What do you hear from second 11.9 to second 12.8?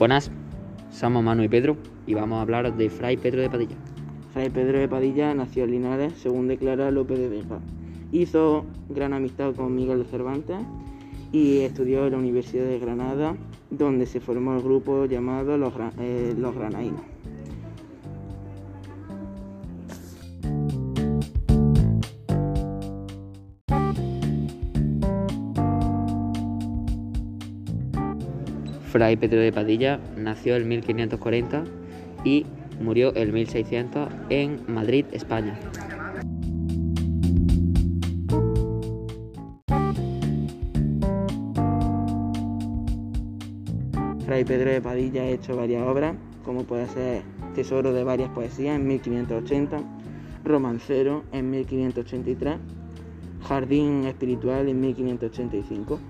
en la Universidad de